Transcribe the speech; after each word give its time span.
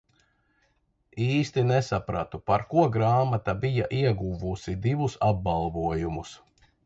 Īsti 1.25 1.63
nesapratu 1.71 2.39
par 2.51 2.63
ko 2.71 2.85
grāmata 2.97 3.55
bija 3.65 3.91
ieguvusi 3.99 4.75
divus 4.89 5.19
apbalvojumus. 5.31 6.33